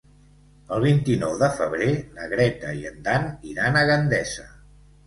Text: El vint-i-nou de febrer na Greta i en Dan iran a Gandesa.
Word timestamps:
El 0.77 0.81
vint-i-nou 0.87 1.35
de 1.43 1.49
febrer 1.59 1.91
na 2.17 2.27
Greta 2.35 2.75
i 2.81 2.91
en 2.95 2.99
Dan 3.11 3.31
iran 3.55 3.81
a 3.81 3.87
Gandesa. 3.93 4.53